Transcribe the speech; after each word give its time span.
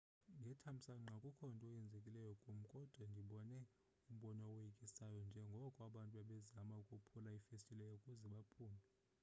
ngethamsanqa 0.41 1.11
akukho 1.17 1.45
nto 1.55 1.67
yenzekileyo 1.75 2.31
kum 2.43 2.57
kodwa 2.71 3.03
ndibone 3.11 3.57
umbono 4.09 4.41
owoyikisayo 4.51 5.21
njengoko 5.29 5.79
abantu 5.89 6.11
bebezama 6.17 6.73
ukophula 6.83 7.29
iifestile 7.31 7.83
ukuze 7.95 8.25
baphume 8.33 8.81